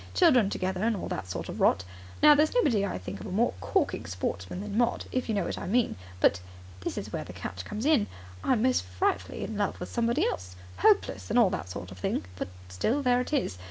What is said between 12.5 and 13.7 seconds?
still there it is.